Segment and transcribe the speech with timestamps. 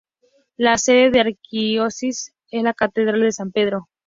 [0.57, 3.87] La sede de la Arquidiócesis es la Catedral de San Pedro.